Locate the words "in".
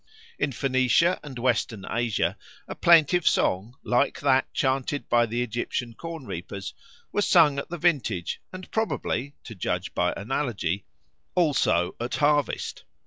0.39-0.51